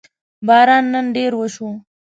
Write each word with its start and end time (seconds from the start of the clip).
باران 0.47 0.83
نن 0.93 1.05
ډېر 1.15 1.31
وشو 1.37 1.69